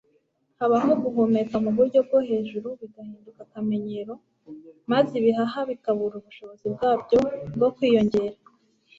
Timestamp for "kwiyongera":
7.75-8.37